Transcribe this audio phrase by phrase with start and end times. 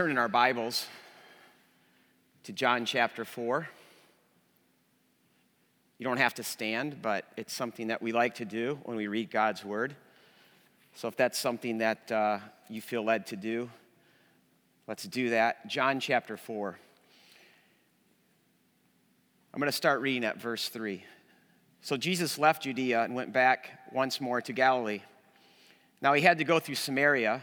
[0.00, 0.86] turn in our Bibles
[2.42, 3.68] to John chapter 4.
[5.98, 9.08] You don't have to stand, but it's something that we like to do when we
[9.08, 9.94] read God's Word.
[10.94, 12.38] So if that's something that uh,
[12.70, 13.68] you feel led to do,
[14.88, 15.66] let's do that.
[15.66, 16.78] John chapter 4.
[19.52, 21.04] I'm going to start reading at verse 3.
[21.82, 25.02] So Jesus left Judea and went back once more to Galilee.
[26.00, 27.42] Now he had to go through Samaria.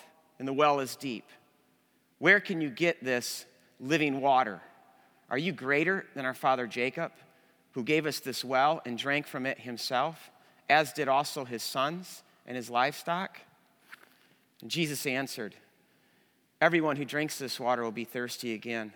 [0.41, 1.29] and the well is deep.
[2.17, 3.45] Where can you get this
[3.79, 4.59] living water?
[5.29, 7.11] Are you greater than our father Jacob,
[7.73, 10.31] who gave us this well and drank from it himself,
[10.67, 13.39] as did also his sons and his livestock?
[14.63, 15.53] And Jesus answered,
[16.59, 18.93] Everyone who drinks this water will be thirsty again.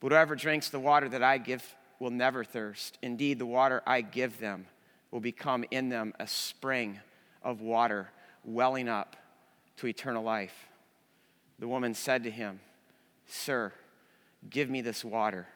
[0.00, 2.98] But whoever drinks the water that I give will never thirst.
[3.02, 4.66] Indeed, the water I give them
[5.12, 6.98] will become in them a spring
[7.40, 8.10] of water
[8.42, 9.14] welling up
[9.76, 10.68] to eternal life.
[11.58, 12.60] The woman said to him,
[13.26, 13.72] Sir,
[14.48, 15.46] give me this water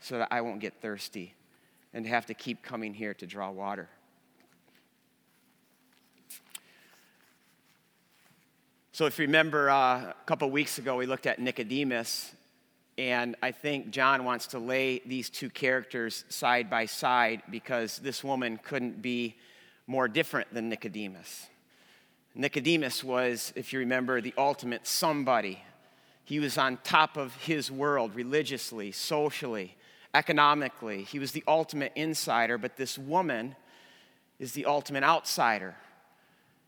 [0.00, 1.34] so that I won't get thirsty
[1.94, 3.88] and have to keep coming here to draw water.
[8.92, 12.32] So, if you remember, uh, a couple weeks ago, we looked at Nicodemus,
[12.96, 18.24] and I think John wants to lay these two characters side by side because this
[18.24, 19.36] woman couldn't be
[19.86, 21.46] more different than Nicodemus.
[22.38, 25.62] Nicodemus was, if you remember, the ultimate somebody.
[26.24, 29.74] He was on top of his world religiously, socially,
[30.12, 31.04] economically.
[31.04, 33.56] He was the ultimate insider, but this woman
[34.38, 35.76] is the ultimate outsider.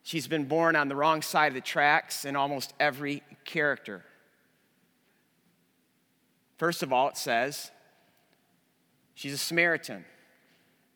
[0.03, 4.05] She's been born on the wrong side of the tracks in almost every character.
[6.57, 7.71] First of all, it says
[9.15, 10.07] she's a Samaritan.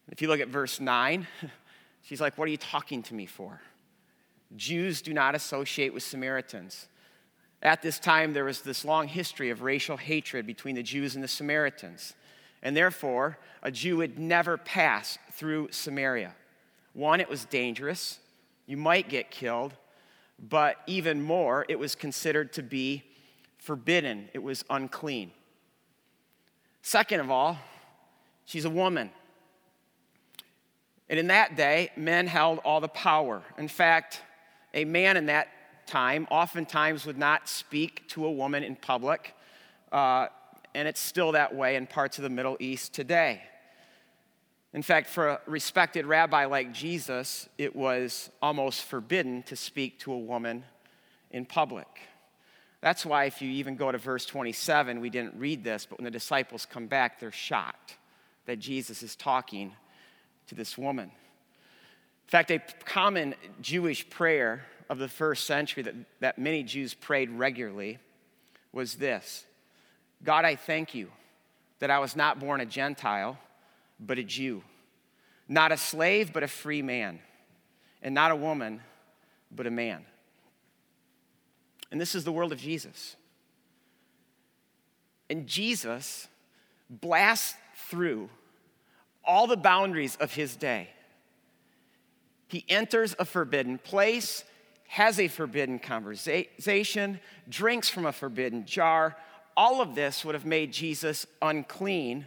[0.08, 1.26] If you look at verse 9,
[2.02, 3.60] she's like, What are you talking to me for?
[4.56, 6.88] Jews do not associate with Samaritans.
[7.62, 11.22] At this time, there was this long history of racial hatred between the Jews and
[11.22, 12.14] the Samaritans.
[12.62, 16.34] And therefore, a Jew would never pass through Samaria.
[16.92, 18.18] One, it was dangerous.
[18.66, 19.74] You might get killed.
[20.38, 23.04] But even more, it was considered to be
[23.58, 25.30] forbidden, it was unclean.
[26.82, 27.58] Second of all,
[28.44, 29.10] she's a woman.
[31.08, 33.42] And in that day, men held all the power.
[33.56, 34.20] In fact,
[34.74, 35.48] a man in that
[35.86, 39.34] time oftentimes would not speak to a woman in public,
[39.90, 40.28] uh,
[40.74, 43.42] and it's still that way in parts of the Middle East today.
[44.72, 50.12] In fact, for a respected rabbi like Jesus, it was almost forbidden to speak to
[50.12, 50.64] a woman
[51.30, 51.86] in public.
[52.80, 56.04] That's why, if you even go to verse 27, we didn't read this, but when
[56.04, 57.96] the disciples come back, they're shocked
[58.46, 59.72] that Jesus is talking
[60.48, 61.12] to this woman.
[62.26, 67.30] In fact, a common Jewish prayer of the first century that, that many Jews prayed
[67.30, 67.98] regularly
[68.72, 69.44] was this
[70.24, 71.10] God, I thank you
[71.78, 73.38] that I was not born a Gentile,
[73.98, 74.62] but a Jew,
[75.48, 77.18] not a slave, but a free man,
[78.02, 78.80] and not a woman,
[79.50, 80.04] but a man.
[81.90, 83.16] And this is the world of Jesus.
[85.28, 86.28] And Jesus
[86.88, 87.54] blasts
[87.88, 88.28] through
[89.24, 90.88] all the boundaries of his day
[92.52, 94.44] he enters a forbidden place,
[94.88, 97.18] has a forbidden conversation,
[97.48, 99.16] drinks from a forbidden jar.
[99.56, 102.26] All of this would have made Jesus unclean,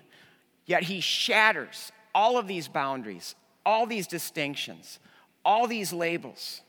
[0.66, 4.98] yet he shatters all of these boundaries, all these distinctions,
[5.46, 6.62] all these labels.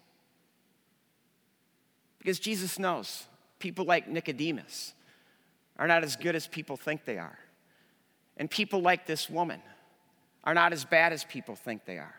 [2.19, 3.25] Because Jesus knows
[3.59, 4.93] people like Nicodemus
[5.79, 7.39] are not as good as people think they are.
[8.37, 9.63] And people like this woman
[10.45, 12.15] are not as bad as people think they are.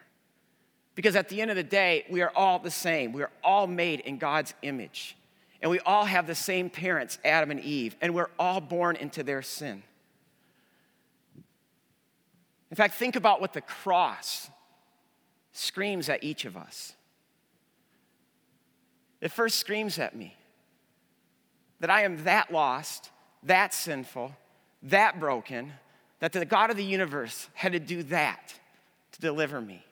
[0.98, 3.14] Because at the end of the day, we are all the same.
[3.14, 5.16] We are all made in God's image.
[5.62, 9.22] And we all have the same parents, Adam and Eve, and we're all born into
[9.22, 9.84] their sin.
[12.72, 14.50] In fact, think about what the cross
[15.52, 16.94] screams at each of us.
[19.22, 20.36] It first screams at me
[21.80, 23.12] that I am that lost,
[23.44, 24.36] that sinful,
[24.82, 25.74] that broken,
[26.22, 28.56] that the God of the universe had to do that
[29.12, 29.84] to deliver me.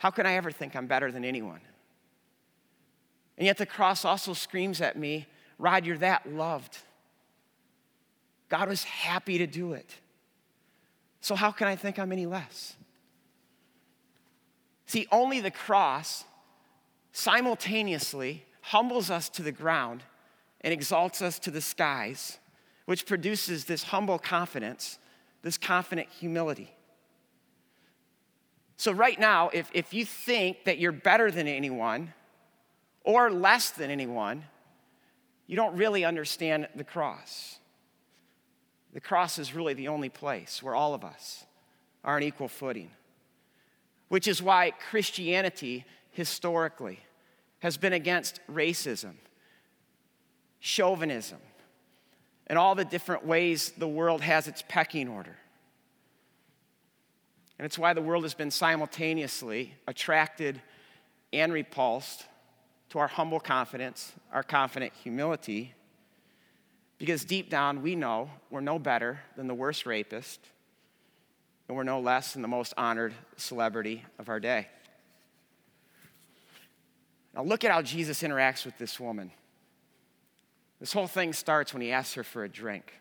[0.00, 1.60] How can I ever think I'm better than anyone?
[3.36, 5.26] And yet the cross also screams at me,
[5.58, 6.78] Rod, you're that loved.
[8.48, 9.94] God was happy to do it.
[11.20, 12.76] So how can I think I'm any less?
[14.86, 16.24] See, only the cross
[17.12, 20.02] simultaneously humbles us to the ground
[20.62, 22.38] and exalts us to the skies,
[22.86, 24.98] which produces this humble confidence,
[25.42, 26.70] this confident humility.
[28.80, 32.14] So, right now, if, if you think that you're better than anyone
[33.04, 34.44] or less than anyone,
[35.46, 37.58] you don't really understand the cross.
[38.94, 41.44] The cross is really the only place where all of us
[42.04, 42.90] are on equal footing,
[44.08, 47.00] which is why Christianity historically
[47.58, 49.16] has been against racism,
[50.58, 51.40] chauvinism,
[52.46, 55.36] and all the different ways the world has its pecking order.
[57.60, 60.62] And it's why the world has been simultaneously attracted
[61.30, 62.24] and repulsed
[62.88, 65.74] to our humble confidence, our confident humility,
[66.96, 70.40] because deep down we know we're no better than the worst rapist,
[71.68, 74.66] and we're no less than the most honored celebrity of our day.
[77.34, 79.32] Now, look at how Jesus interacts with this woman.
[80.80, 82.94] This whole thing starts when he asks her for a drink.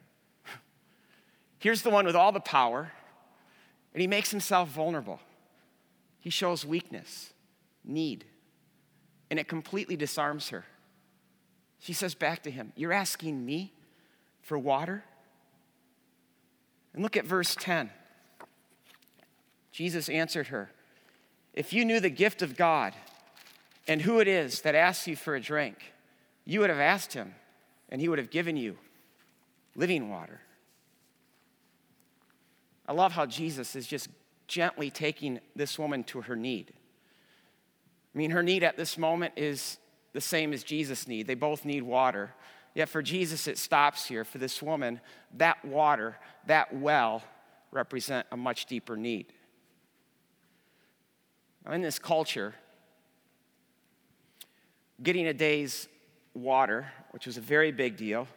[1.60, 2.92] Here's the one with all the power,
[3.94, 5.19] and he makes himself vulnerable.
[6.19, 7.33] He shows weakness,
[7.83, 8.25] need,
[9.30, 10.65] and it completely disarms her.
[11.80, 13.74] She says back to him, You're asking me
[14.41, 15.03] for water?
[16.94, 17.89] And look at verse 10.
[19.71, 20.71] Jesus answered her,
[21.53, 22.94] If you knew the gift of God,
[23.88, 25.94] and who it is that asks you for a drink,
[26.45, 27.33] you would have asked him,
[27.89, 28.77] and he would have given you
[29.75, 30.41] living water.
[32.89, 34.09] I love how Jesus is just
[34.47, 36.74] gently taking this woman to her need.
[38.15, 39.77] I mean, her need at this moment is
[40.13, 41.27] the same as Jesus' need.
[41.27, 42.33] They both need water.
[42.74, 44.25] Yet for Jesus, it stops here.
[44.25, 45.01] For this woman,
[45.38, 47.21] that water, that well,
[47.71, 49.27] represent a much deeper need.
[51.63, 52.56] Now, in this culture,
[55.03, 55.88] getting a day's
[56.33, 58.27] water, which was a very big deal,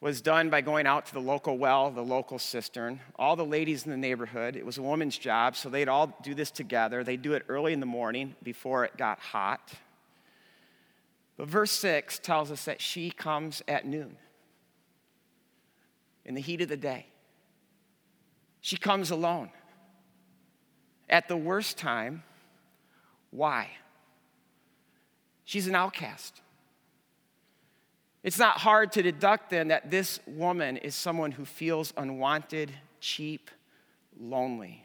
[0.00, 3.00] was done by going out to the local well, the local cistern.
[3.16, 6.34] All the ladies in the neighborhood, it was a woman's job, so they'd all do
[6.34, 7.02] this together.
[7.02, 9.72] They'd do it early in the morning before it got hot.
[11.36, 14.16] But verse 6 tells us that she comes at noon,
[16.24, 17.06] in the heat of the day.
[18.60, 19.50] She comes alone.
[21.08, 22.22] At the worst time,
[23.30, 23.70] why?
[25.44, 26.42] She's an outcast.
[28.28, 32.70] It's not hard to deduct then that this woman is someone who feels unwanted,
[33.00, 33.50] cheap,
[34.20, 34.84] lonely.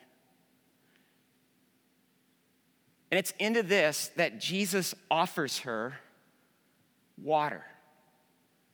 [3.11, 5.95] And it's into this that Jesus offers her
[7.21, 7.65] water,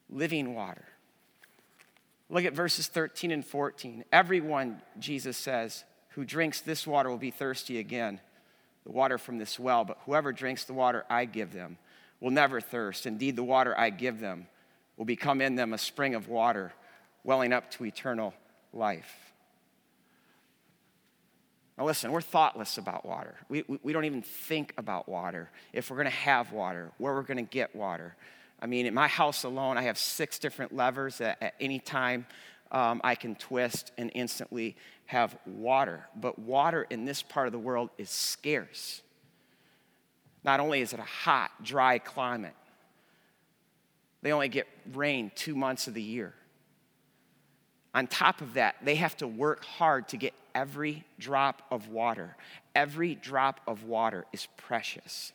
[0.08, 0.86] living water.
[2.30, 4.06] Look at verses 13 and 14.
[4.12, 8.20] Everyone, Jesus says, who drinks this water will be thirsty again
[8.86, 11.80] the water from this well, but whoever drinks the water I give them
[12.20, 13.08] will never thirst.
[13.08, 14.46] Indeed, the water I give them
[15.00, 16.74] will become in them a spring of water,
[17.24, 18.34] welling up to eternal
[18.74, 19.32] life.
[21.78, 23.36] Now, listen, we're thoughtless about water.
[23.48, 27.24] We, we, we don't even think about water, if we're gonna have water, where we're
[27.24, 28.14] gonna get water.
[28.62, 32.28] I mean, in my house alone, I have six different levers that at any time
[32.70, 34.76] um, I can twist and instantly
[35.06, 36.08] have water.
[36.14, 39.02] But water in this part of the world is scarce.
[40.44, 42.54] Not only is it a hot, dry climate,
[44.22, 46.34] they only get rain two months of the year.
[47.94, 52.36] On top of that, they have to work hard to get every drop of water.
[52.76, 55.34] Every drop of water is precious.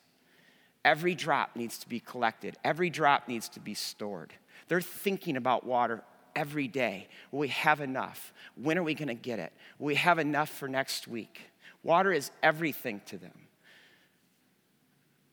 [0.83, 4.33] Every drop needs to be collected, every drop needs to be stored.
[4.67, 6.03] They're thinking about water
[6.35, 7.07] every day.
[7.31, 8.33] Will we have enough?
[8.55, 9.51] When are we going to get it?
[9.79, 11.41] Will we have enough for next week?
[11.83, 13.33] Water is everything to them.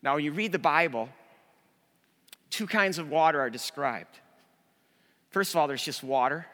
[0.01, 1.09] Now, when you read the Bible,
[2.53, 4.19] two kinds of water are described.
[5.31, 6.45] First of all, there's just water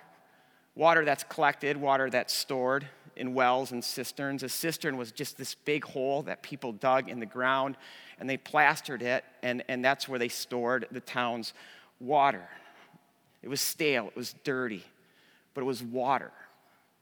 [0.79, 2.87] water that's collected, water that's stored
[3.17, 4.43] in wells and cisterns.
[4.43, 7.75] A cistern was just this big hole that people dug in the ground
[8.17, 11.53] and they plastered it, and, and that's where they stored the town's
[11.99, 12.47] water.
[13.43, 14.85] It was stale, it was dirty,
[15.53, 16.31] but it was water.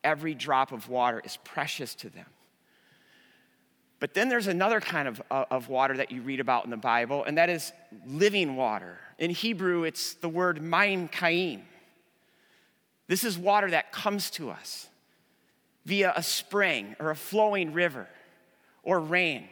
[0.03, 2.25] Every drop of water is precious to them.
[3.99, 6.77] But then there's another kind of, uh, of water that you read about in the
[6.77, 7.71] Bible, and that is
[8.05, 8.99] living water.
[9.17, 11.61] In Hebrew, it's the word mayim chayim.
[13.07, 14.87] This is water that comes to us
[15.85, 18.07] via a spring or a flowing river
[18.83, 19.47] or rain.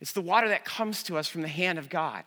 [0.00, 2.24] It's the water that comes to us from the hand of God.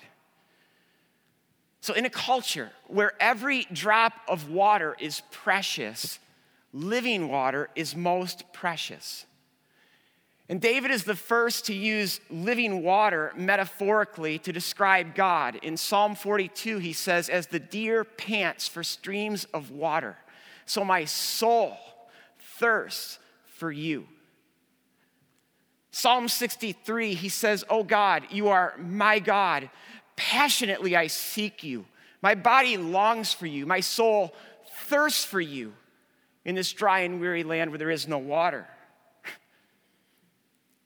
[1.82, 6.20] So, in a culture where every drop of water is precious,
[6.72, 9.26] living water is most precious.
[10.50, 15.56] And David is the first to use living water metaphorically to describe God.
[15.64, 20.18] In Psalm 42, he says, As the deer pants for streams of water,
[20.66, 21.78] so my soul
[22.58, 24.06] thirsts for you.
[25.92, 29.70] Psalm 63, he says, Oh God, you are my God.
[30.16, 31.86] Passionately I seek you.
[32.22, 33.66] My body longs for you.
[33.66, 34.34] My soul
[34.88, 35.74] thirsts for you
[36.46, 38.68] in this dry and weary land where there is no water.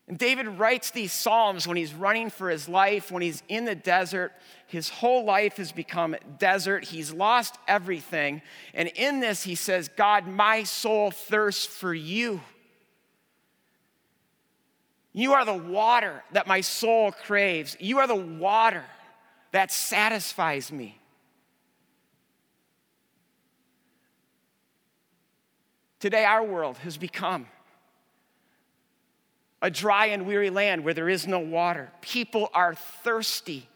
[0.07, 3.75] And David writes these Psalms when he's running for his life, when he's in the
[3.75, 4.31] desert.
[4.65, 6.85] His whole life has become desert.
[6.85, 8.41] He's lost everything.
[8.73, 12.41] And in this, he says, God, my soul thirsts for you.
[15.11, 17.75] You are the water that my soul craves.
[17.79, 18.85] You are the water
[19.51, 20.97] that satisfies me.
[25.99, 27.47] Today, our world has become
[29.61, 31.91] a dry and weary land where there is no water.
[32.01, 33.67] People are thirsty.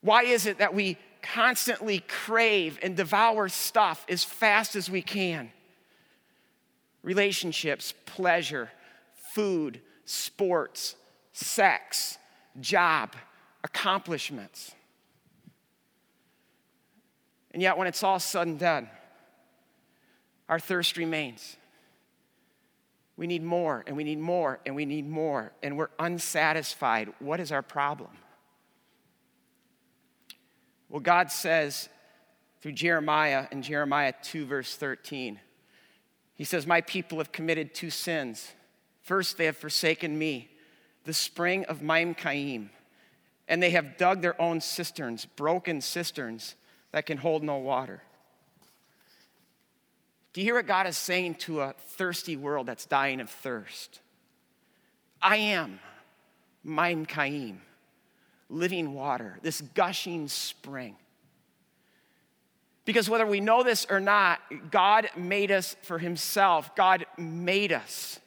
[0.00, 5.52] Why is it that we constantly crave and devour stuff as fast as we can?
[7.02, 8.70] Relationships, pleasure,
[9.32, 10.96] food, sports,
[11.32, 12.18] sex,
[12.60, 13.14] job,
[13.62, 14.72] accomplishments.
[17.52, 18.88] And yet, when it's all said and done,
[20.48, 21.56] our thirst remains.
[23.16, 27.12] We need more and we need more and we need more, and we're unsatisfied.
[27.18, 28.10] What is our problem?
[30.88, 31.88] Well, God says
[32.60, 35.40] through Jeremiah in Jeremiah 2, verse 13,
[36.34, 38.52] He says, My people have committed two sins.
[39.02, 40.50] First, they have forsaken me,
[41.04, 42.68] the spring of Mayim Chayim,
[43.48, 46.54] and they have dug their own cisterns, broken cisterns
[46.92, 48.02] that can hold no water.
[50.32, 54.00] Do you hear what God is saying to a thirsty world that's dying of thirst?
[55.20, 55.78] I am
[56.66, 57.58] Mayim Chayim,
[58.48, 60.96] living water, this gushing spring.
[62.84, 66.74] Because whether we know this or not, God made us for Himself.
[66.74, 68.18] God made us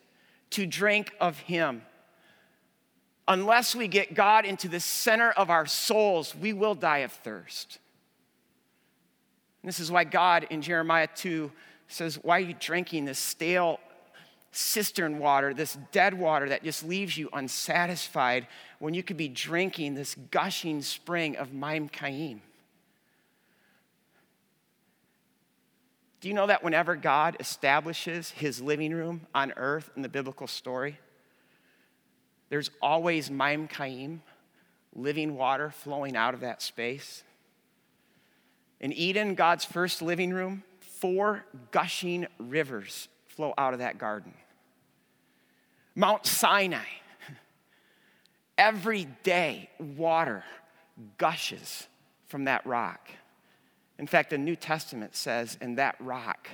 [0.51, 1.81] to drink of Him.
[3.27, 7.79] Unless we get God into the center of our souls, we will die of thirst.
[9.61, 11.51] And this is why God in Jeremiah 2
[11.87, 13.79] says, Why are you drinking this stale
[14.51, 18.47] cistern water, this dead water that just leaves you unsatisfied
[18.79, 22.39] when you could be drinking this gushing spring of Mayim Chayim?
[26.21, 30.47] Do you know that whenever God establishes his living room on earth in the biblical
[30.47, 30.97] story,
[32.49, 34.21] there's always Mayim Chayim,
[34.95, 37.23] living water flowing out of that space?
[38.79, 40.63] In Eden, God's first living room,
[41.05, 44.33] four gushing rivers flow out of that garden.
[45.93, 46.79] Mount Sinai,
[48.57, 50.43] every day water
[51.19, 51.85] gushes
[52.25, 53.07] from that rock.
[53.99, 56.49] In fact, the New Testament says, in that rock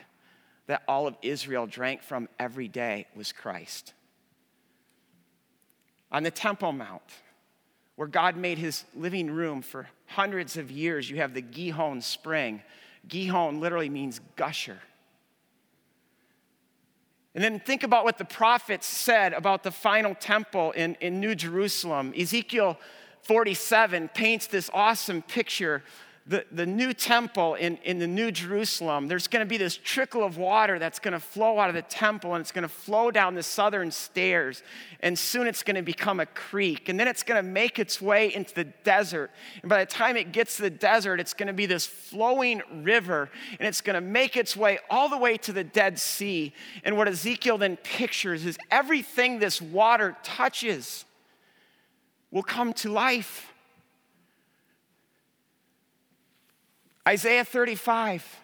[0.68, 3.94] that all of Israel drank from every day was Christ.
[6.12, 7.02] On the Temple Mount,
[7.96, 12.62] where God made his living room for hundreds of years, you have the Gihon Spring
[13.08, 14.80] Gihon literally means gusher.
[17.34, 21.34] And then think about what the prophets said about the final temple in, in New
[21.36, 22.14] Jerusalem.
[22.18, 22.78] Ezekiel
[23.24, 25.84] 47 paints this awesome picture
[26.28, 30.24] the, the new temple in, in the new Jerusalem, there's going to be this trickle
[30.24, 33.10] of water that's going to flow out of the temple and it's going to flow
[33.10, 34.62] down the southern stairs.
[35.00, 36.90] And soon it's going to become a creek.
[36.90, 39.32] And then it's going to make its way into the desert.
[39.64, 42.62] And by the time it gets to the desert, it's going to be this flowing
[42.72, 46.54] river and it's going to make its way all the way to the Dead Sea.
[46.84, 51.04] And what Ezekiel then pictures is everything this water touches
[52.30, 53.51] will come to life.
[57.08, 58.40] Isaiah 35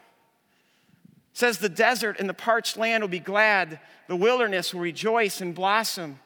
[1.34, 5.54] says the desert and the parched land will be glad, the wilderness will rejoice and
[5.54, 6.20] blossom.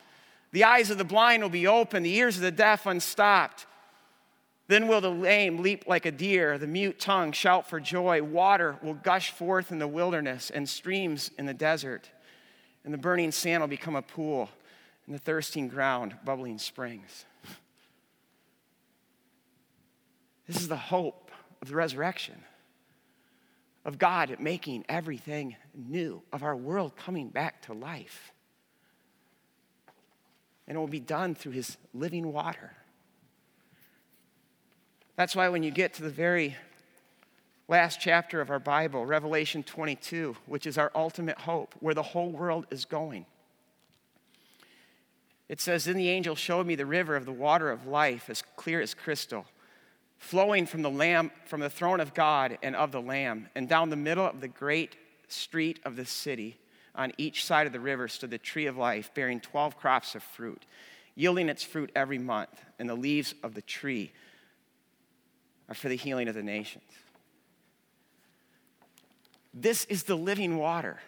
[0.54, 3.66] The eyes of the blind will be open, the ears of the deaf unstopped.
[4.68, 8.24] Then will the lame leap like a deer, the mute tongue shout for joy.
[8.24, 12.10] Water will gush forth in the wilderness and streams in the desert.
[12.86, 14.50] And the burning sand will become a pool,
[15.06, 17.26] and the thirsting ground, bubbling springs.
[20.48, 21.31] This is the hope
[21.62, 22.44] of the resurrection,
[23.86, 28.32] of God making everything new, of our world coming back to life.
[30.68, 32.72] And it will be done through his living water.
[35.16, 36.56] That's why when you get to the very
[37.68, 42.30] last chapter of our Bible, Revelation 22, which is our ultimate hope, where the whole
[42.30, 43.26] world is going,
[45.52, 48.42] it says, Then the angel showed me the river of the water of life, as
[48.56, 49.46] clear as crystal,
[50.22, 53.90] flowing from the lamb, from the throne of God and of the Lamb, and down
[53.90, 54.96] the middle of the great
[55.28, 56.58] street of the city.
[56.94, 60.22] On each side of the river stood the tree of life, bearing 12 crops of
[60.22, 60.66] fruit,
[61.16, 64.12] yielding its fruit every month, and the leaves of the tree
[65.68, 66.84] are for the healing of the nations.
[69.54, 71.00] This is the living water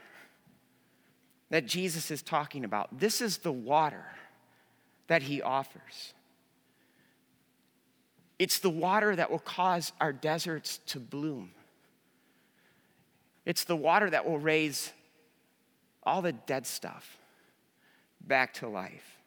[1.51, 2.99] that Jesus is talking about.
[2.99, 4.05] This is the water
[5.07, 6.13] that he offers.
[8.39, 11.51] It's the water that will cause our deserts to bloom.
[13.45, 14.91] It's the water that will raise
[16.03, 17.17] all the dead stuff
[18.21, 19.19] back to life.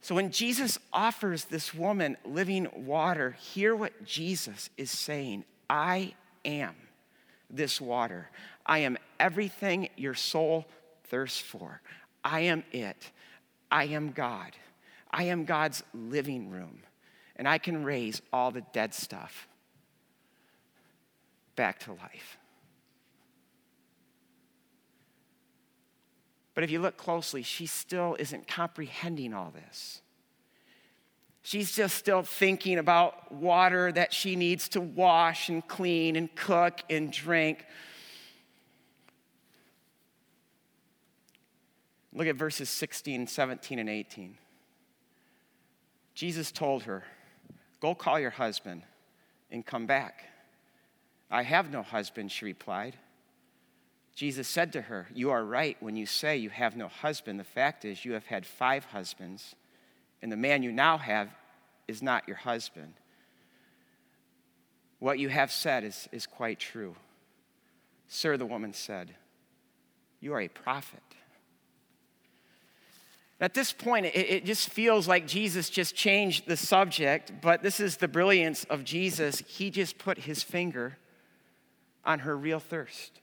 [0.00, 6.74] So when Jesus offers this woman living water, hear what Jesus is saying I am
[7.48, 8.28] this water.
[8.66, 10.66] I am everything your soul
[11.04, 11.80] thirsts for.
[12.24, 13.10] I am it.
[13.70, 14.52] I am God.
[15.12, 16.82] I am God's living room.
[17.36, 19.48] And I can raise all the dead stuff
[21.56, 22.38] back to life.
[26.54, 30.02] But if you look closely, she still isn't comprehending all this.
[31.42, 36.80] She's just still thinking about water that she needs to wash and clean and cook
[36.88, 37.64] and drink.
[42.12, 44.36] Look at verses 16, 17, and 18.
[46.14, 47.04] Jesus told her,
[47.80, 48.82] Go call your husband
[49.50, 50.24] and come back.
[51.30, 52.96] I have no husband, she replied.
[54.14, 57.40] Jesus said to her, You are right when you say you have no husband.
[57.40, 59.54] The fact is, you have had five husbands,
[60.20, 61.30] and the man you now have
[61.88, 62.94] is not your husband.
[64.98, 66.94] What you have said is, is quite true.
[68.06, 69.14] Sir, the woman said,
[70.20, 71.02] You are a prophet.
[73.42, 77.80] At this point, it, it, just feels like Jesus just changed the subject, but this
[77.80, 79.40] is the brilliance of Jesus.
[79.40, 80.96] He just put his finger
[82.04, 83.20] on her real thirst.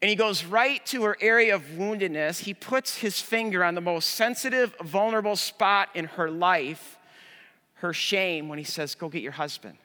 [0.00, 2.38] And he goes right to her area of woundedness.
[2.38, 6.98] He puts his finger on the most sensitive, vulnerable spot in her life,
[7.74, 9.76] her shame, when he says, Go get your husband.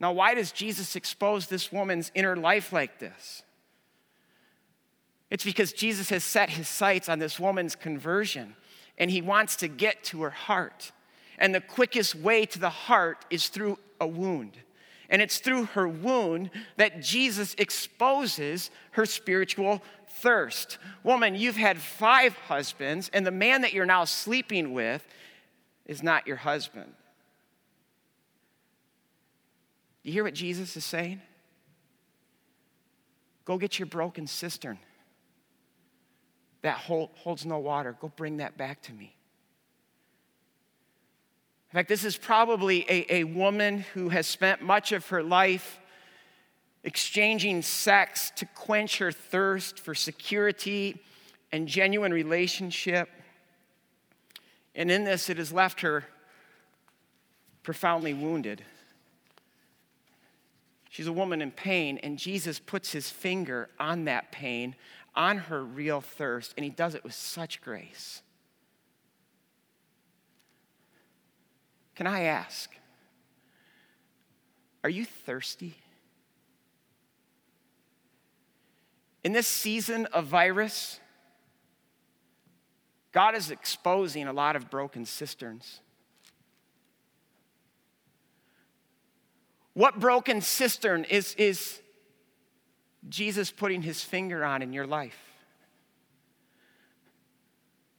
[0.00, 3.44] Now, why does Jesus expose this woman's inner life like this?
[5.34, 8.54] It's because Jesus has set his sights on this woman's conversion
[8.96, 10.92] and he wants to get to her heart.
[11.40, 14.56] And the quickest way to the heart is through a wound.
[15.10, 20.78] And it's through her wound that Jesus exposes her spiritual thirst.
[21.02, 25.04] Woman, you've had five husbands, and the man that you're now sleeping with
[25.84, 26.92] is not your husband.
[30.04, 31.20] Do You hear what Jesus is saying?
[33.44, 34.78] Go get your broken cistern
[36.64, 37.94] that holds no water.
[38.00, 39.14] Go bring that back to me.
[41.70, 45.78] In fact, this is probably a, a woman who has spent much of her life
[46.82, 51.02] exchanging sex to quench her thirst for security
[51.52, 53.10] and genuine relationship.
[54.74, 56.04] And in this, it has left her
[57.62, 58.64] profoundly wounded.
[60.88, 64.76] She's a woman in pain, and Jesus puts his finger on that pain,
[65.16, 68.22] on her real thirst, and he does it with such grace.
[71.94, 72.70] Can I ask,
[74.82, 75.76] are you thirsty?
[79.22, 81.00] In this season of virus,
[83.12, 85.80] God is exposing a lot of broken cisterns.
[89.72, 91.80] What broken cistern is, is
[93.08, 95.18] Jesus putting his finger on in your life?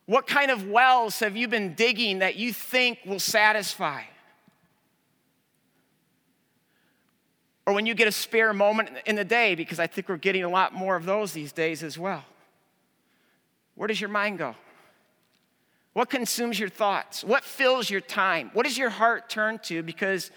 [0.05, 4.03] What kind of wells have you been digging that you think will satisfy?
[7.65, 10.43] Or when you get a spare moment in the day, because I think we're getting
[10.43, 12.23] a lot more of those these days as well.
[13.73, 14.55] Where does your mind go?
[15.93, 17.23] What consumes your thoughts?
[17.23, 18.51] What fills your time?
[18.53, 19.81] What does your heart turn to?
[19.81, 20.29] Because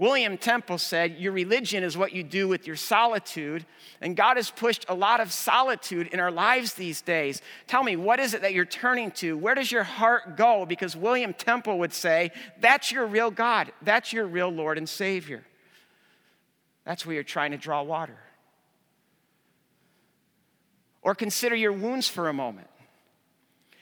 [0.00, 3.66] William Temple said, Your religion is what you do with your solitude.
[4.00, 7.42] And God has pushed a lot of solitude in our lives these days.
[7.66, 9.36] Tell me, what is it that you're turning to?
[9.36, 10.64] Where does your heart go?
[10.64, 12.30] Because William Temple would say,
[12.62, 13.72] That's your real God.
[13.82, 15.44] That's your real Lord and Savior.
[16.86, 18.16] That's where you're trying to draw water.
[21.02, 22.68] Or consider your wounds for a moment.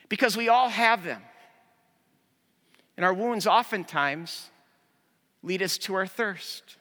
[0.08, 1.22] Because we all have them.
[2.96, 4.50] And our wounds oftentimes
[5.42, 6.76] lead us to our thirst.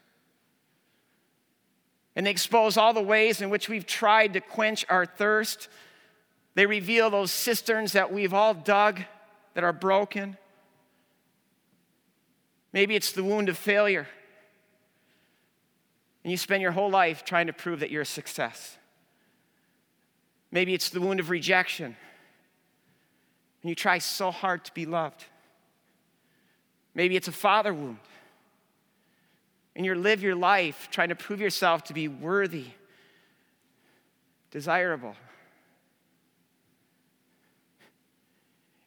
[2.16, 5.70] And they expose all the ways in which we've tried to quench our thirst.
[6.56, 9.02] They reveal those cisterns that we've all dug
[9.54, 10.38] that are broken.
[12.74, 14.08] Maybe it's the wound of failure.
[16.24, 18.78] And you spend your whole life trying to prove that you're a success.
[20.52, 21.96] Maybe it's the wound of rejection.
[23.62, 25.24] And you try so hard to be loved.
[26.96, 28.00] Maybe it's a father wound
[29.78, 32.66] and you live your life trying to prove yourself to be worthy,
[34.50, 35.16] desirable.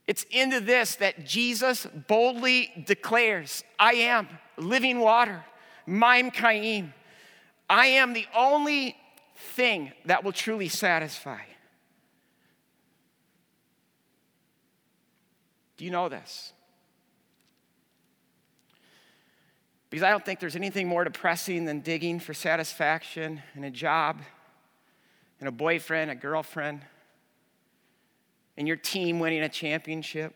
[0.09, 5.44] It's into this that Jesus boldly declares I am living water,
[5.87, 6.92] Mayim Chayim.
[7.68, 8.96] I am the only
[9.37, 11.42] thing that will truly satisfy.
[15.76, 16.53] Do you know this?
[19.90, 24.22] Because I don't think there's anything more depressing than digging for satisfaction in a job,
[25.40, 26.83] in a boyfriend, a girlfriend,
[28.57, 30.35] in your team winning a championship.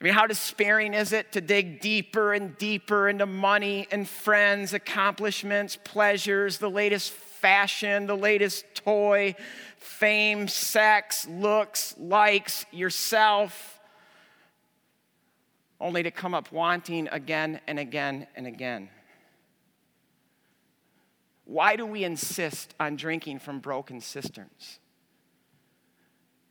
[0.00, 4.72] I mean, how despairing is it to dig deeper and deeper into money and friends,
[4.74, 9.34] accomplishments, pleasures, the latest fashion, the latest toy,
[9.78, 13.75] fame, sex, looks, likes, yourself?
[15.80, 18.88] Only to come up wanting again and again and again.
[21.44, 24.80] Why do we insist on drinking from broken cisterns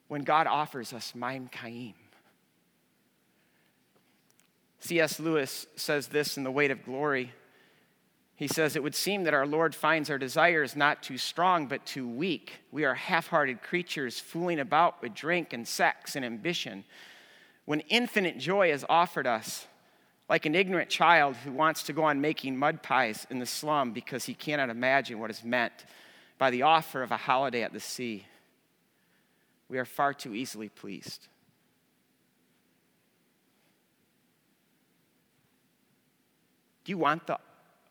[0.08, 1.96] when God offers us Mayim Chayim?
[4.80, 5.20] C.S.
[5.20, 7.34] Lewis says this in The Weight of Glory.
[8.36, 11.86] He says, It would seem that our Lord finds our desires not too strong, but
[11.86, 12.54] too weak.
[12.72, 16.84] We are half hearted creatures fooling about with drink and sex and ambition
[17.66, 19.68] when infinite joy is offered us,
[20.30, 23.92] like an ignorant child who wants to go on making mud pies in the slum
[23.92, 25.74] because he cannot imagine what is meant
[26.38, 28.26] by the offer of a holiday at the sea,
[29.70, 31.28] we are far too easily pleased.
[36.84, 37.40] Do you want the,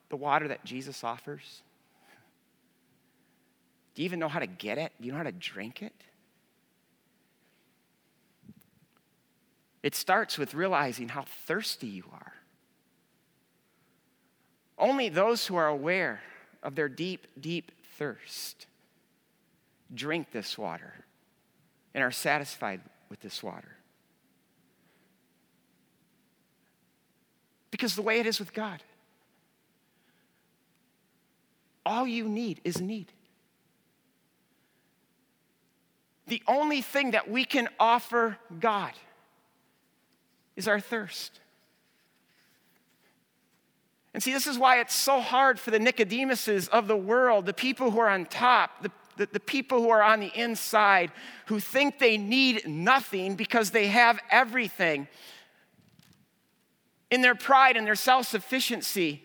[0.09, 1.63] the water that Jesus offers?
[3.95, 4.93] Do you even know how to get it?
[5.01, 5.93] Do you know how to drink it?
[9.85, 12.33] It starts with realizing how thirsty you are.
[14.79, 16.23] Only those who are aware
[16.63, 18.67] of their deep, deep thirst
[19.95, 20.95] drink this water
[21.93, 23.77] and are satisfied with this water.
[27.71, 28.83] Because the way it is with God,
[31.85, 33.13] all you need is need.
[36.27, 38.95] The only thing that we can offer God
[40.57, 41.41] is our thirst.
[44.13, 47.53] And see, this is why it's so hard for the Nicodemuses of the world, the
[47.53, 51.11] people who are on top, the, the, the, people who are on the inside,
[51.47, 55.09] who think they need nothing because they have everything.
[57.11, 59.25] In their pride and their self sufficiency,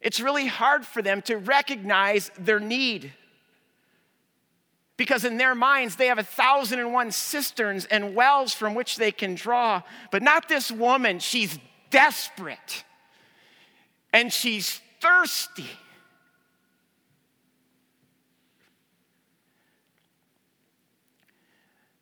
[0.00, 3.12] it's really hard for them to recognize their need
[4.98, 8.96] because in their minds they have a thousand and one cisterns and wells from which
[8.96, 9.80] they can draw.
[10.10, 11.20] But not this woman.
[11.20, 11.58] She's
[11.88, 12.84] desperate
[14.12, 15.70] and she's thirsty.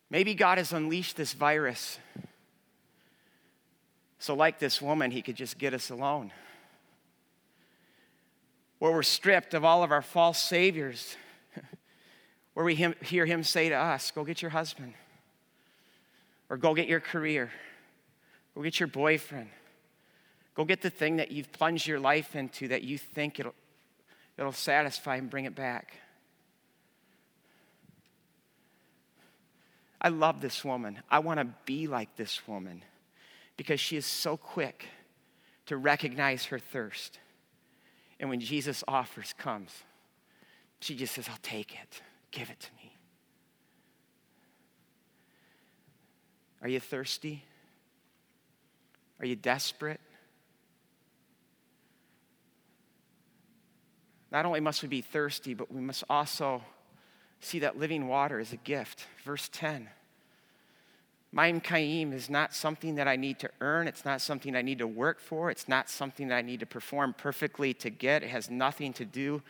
[0.09, 1.99] Maybe God has unleashed this virus.
[4.19, 6.31] So, like this woman, he could just get us alone.
[8.79, 11.15] Where we're stripped of all of our false saviors
[12.57, 14.95] where we hear him say to us, Go get your husband,
[16.49, 17.51] or go get your career,
[18.55, 19.49] go get your boyfriend,
[20.55, 23.53] go get the thing that you've plunged your life into that you think it'll,
[24.39, 25.97] it'll satisfy and bring it back.
[30.01, 30.97] I love this woman.
[31.11, 32.81] I want to be like this woman
[33.55, 34.85] because she is so quick
[35.67, 37.19] to recognize her thirst.
[38.19, 39.83] And when Jesus' offers comes,
[40.79, 42.01] she just says, I'll take it.
[42.31, 42.95] Give it to me.
[46.61, 47.43] Are you thirsty?
[49.19, 49.99] Are you desperate?
[54.31, 56.63] Not only must we be thirsty, but we must also
[57.39, 59.05] see that living water is a gift.
[59.23, 59.89] Verse 10
[61.35, 63.87] Mayim Chayim is not something that I need to earn.
[63.87, 65.51] It's not something I need to work for.
[65.51, 68.23] It's not something that I need to perform perfectly to get.
[68.23, 69.41] It has nothing to do,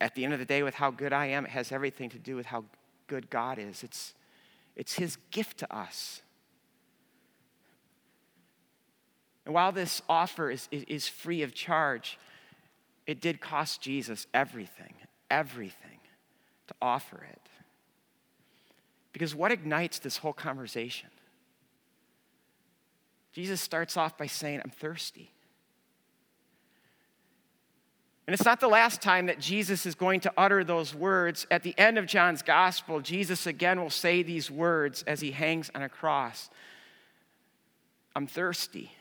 [0.00, 1.44] at the end of the day, with how good I am.
[1.44, 2.64] It has everything to do with how
[3.06, 3.82] good God is.
[3.82, 4.14] It's,
[4.76, 6.22] it's His gift to us.
[9.44, 12.18] And while this offer is, is, is free of charge,
[13.06, 14.94] it did cost Jesus everything,
[15.30, 15.98] everything
[16.68, 17.40] to offer it.
[19.12, 21.08] Because what ignites this whole conversation?
[23.32, 25.32] Jesus starts off by saying, I'm thirsty.
[28.30, 31.48] And it's not the last time that Jesus is going to utter those words.
[31.50, 35.68] At the end of John's gospel, Jesus again will say these words as he hangs
[35.74, 36.48] on a cross
[38.14, 38.92] I'm thirsty.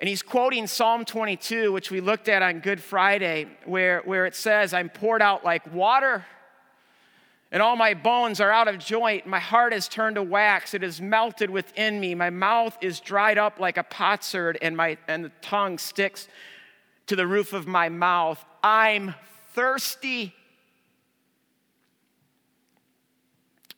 [0.00, 4.36] And he's quoting Psalm 22, which we looked at on Good Friday, where, where it
[4.36, 6.26] says, I'm poured out like water,
[7.50, 9.26] and all my bones are out of joint.
[9.26, 12.14] My heart is turned to wax, it is melted within me.
[12.14, 16.28] My mouth is dried up like a potsherd, and, my, and the tongue sticks
[17.06, 18.44] to the roof of my mouth.
[18.62, 19.14] I'm
[19.54, 20.34] thirsty.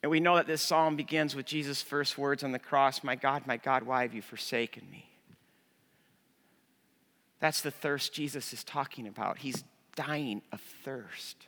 [0.03, 3.17] And we know that this psalm begins with Jesus' first words on the cross My
[3.17, 5.09] God, my God, why have you forsaken me?
[7.41, 9.39] That's the thirst Jesus is talking about.
[9.39, 9.65] He's
[9.95, 11.47] dying of thirst.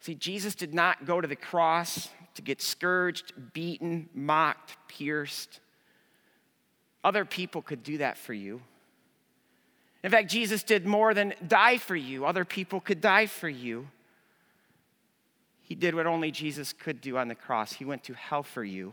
[0.00, 5.58] See, Jesus did not go to the cross to get scourged, beaten, mocked, pierced.
[7.06, 8.60] Other people could do that for you.
[10.02, 12.26] In fact, Jesus did more than die for you.
[12.26, 13.88] Other people could die for you.
[15.62, 17.72] He did what only Jesus could do on the cross.
[17.72, 18.92] He went to hell for you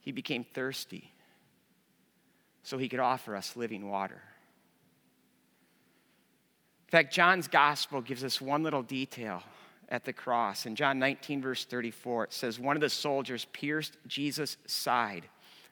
[0.00, 1.12] he became thirsty
[2.62, 4.20] so he could offer us living water.
[6.86, 9.42] In fact, John's gospel gives us one little detail
[9.88, 10.66] at the cross.
[10.66, 15.28] In John 19, verse 34, it says, One of the soldiers pierced Jesus' side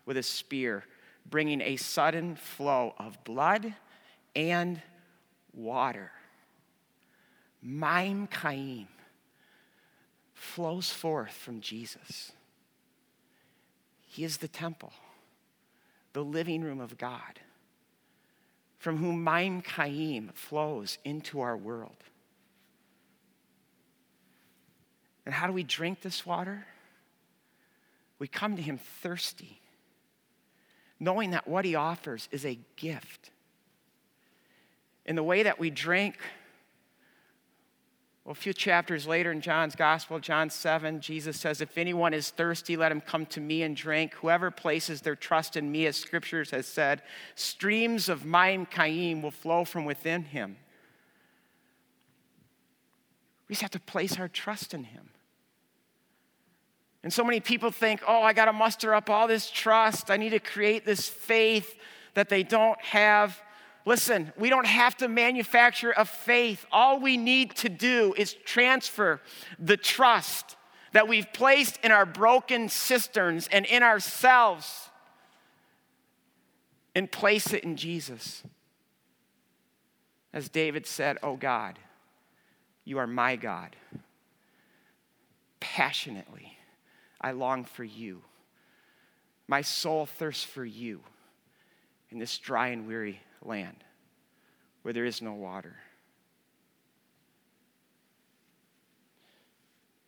[0.08, 0.84] with a spear,
[1.28, 3.74] bringing a sudden flow of blood
[4.34, 4.80] and
[5.52, 6.10] water.
[7.62, 8.86] Mayim Chayim
[10.32, 12.32] flows forth from Jesus.
[14.06, 14.94] He is the temple,
[16.14, 17.40] the living room of God,
[18.78, 22.02] from whom Mayim Chayim flows into our world.
[25.26, 26.64] And how do we drink this water?
[28.18, 29.60] We come to Him thirsty,
[31.00, 33.30] knowing that what He offers is a gift.
[35.06, 36.18] In the way that we drink,
[38.28, 42.28] well, a few chapters later in John's Gospel, John 7, Jesus says, If anyone is
[42.28, 44.12] thirsty, let him come to me and drink.
[44.16, 47.00] Whoever places their trust in me, as scriptures has said,
[47.36, 50.58] streams of Mayim Chayim will flow from within him.
[53.48, 55.08] We just have to place our trust in him.
[57.08, 60.10] And so many people think, oh, I got to muster up all this trust.
[60.10, 61.74] I need to create this faith
[62.12, 63.40] that they don't have.
[63.86, 66.66] Listen, we don't have to manufacture a faith.
[66.70, 69.22] All we need to do is transfer
[69.58, 70.56] the trust
[70.92, 74.90] that we've placed in our broken cisterns and in ourselves
[76.94, 78.42] and place it in Jesus.
[80.34, 81.78] As David said, Oh God,
[82.84, 83.76] you are my God.
[85.58, 86.57] Passionately,
[87.20, 88.22] I long for you.
[89.46, 91.00] My soul thirsts for you
[92.10, 93.84] in this dry and weary land
[94.82, 95.76] where there is no water.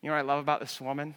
[0.02, 1.14] You know what I love about this woman?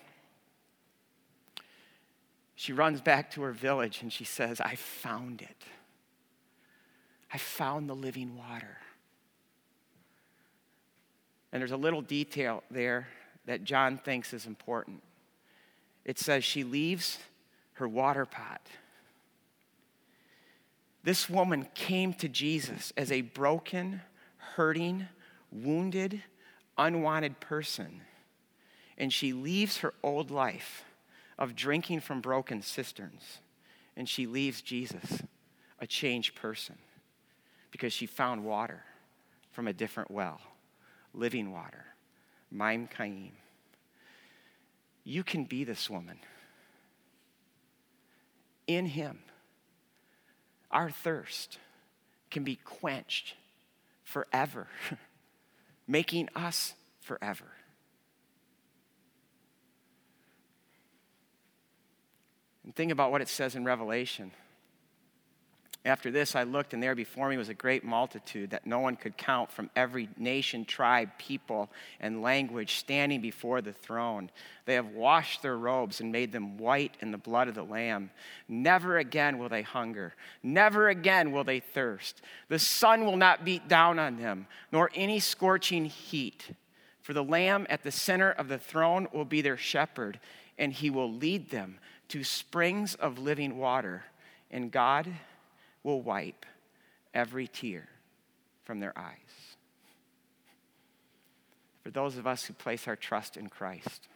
[2.56, 5.64] She runs back to her village and she says, I found it.
[7.32, 8.78] I found the living water.
[11.52, 13.08] And there's a little detail there
[13.46, 15.02] that John thinks is important.
[16.06, 17.20] It says she leaves
[17.74, 18.68] her water pot
[21.04, 24.02] this woman came to Jesus as a broken,
[24.56, 25.08] hurting,
[25.52, 26.24] wounded,
[26.78, 28.02] unwanted person.
[28.98, 30.86] And she leaves her old life
[31.38, 33.39] of drinking from broken cisterns.
[33.98, 35.22] And she leaves Jesus,
[35.80, 36.78] a changed person,
[37.70, 38.84] because she found water
[39.52, 40.39] from a different well,
[41.13, 41.86] living water,
[42.56, 43.32] Mayim Chayim.
[45.04, 46.20] You can be this woman
[48.68, 49.20] in Him
[50.74, 51.60] our thirst
[52.32, 53.36] can be quenched
[54.04, 54.68] forever,
[55.88, 57.46] making us forever.
[62.63, 64.32] And think about what it says in Revelation.
[65.86, 68.96] After this, I looked, and there before me was a great multitude that no one
[68.96, 71.69] could count from every nation, tribe, people,
[72.00, 74.32] and language standing before the throne.
[74.65, 78.12] They have washed their robes and made them white in the blood of the Lamb.
[78.48, 80.13] Never again will they hunger.
[80.41, 82.22] Never again will they thirst.
[82.48, 86.52] The sun will not beat down on them, nor any scorching heat.
[87.02, 90.22] For the Lamb at the center of the throne will be their shepherd,
[90.58, 94.06] and he will lead them to springs of living water.
[94.50, 95.12] And God,
[95.84, 96.46] will wipe
[97.13, 97.88] every tear
[98.63, 99.58] from their eyes.
[101.84, 104.08] For those of us who place our trust in Christ,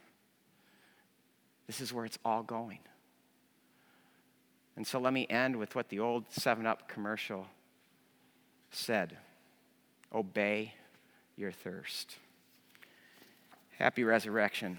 [1.66, 2.78] this is where it's all going.
[4.74, 7.46] And so let me end with what the old 7 Up commercial
[8.70, 9.18] said
[10.14, 10.74] Obey
[11.36, 12.16] your thirst.
[13.78, 14.78] Happy resurrection.